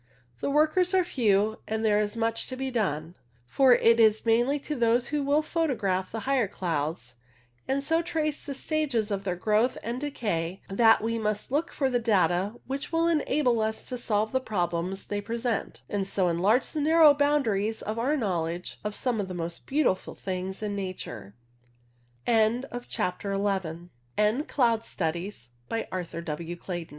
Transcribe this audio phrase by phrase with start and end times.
[0.39, 3.13] The workers are few, and there is much to be done;
[3.45, 7.13] for it is mainly to those who will photograph the higher clouds,
[7.67, 11.87] and so trace the stages of their growth and decay, that we must look for
[11.87, 16.71] the data which will enable us to solve the problems they present, and so enlarge
[16.71, 21.35] the narrow boundaries of our knowledge of some of the most beautiful things in Nature.
[22.27, 22.71] REFERENCES 1.
[23.39, 26.87] "International Atlas of Cloud